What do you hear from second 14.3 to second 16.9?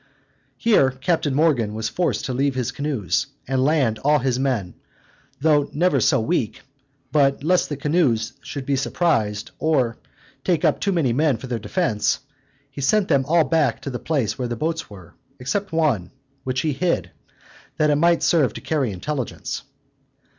where the boats were, except one, which he